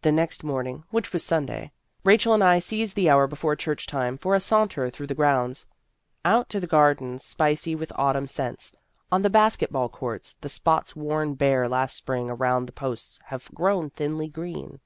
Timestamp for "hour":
3.10-3.26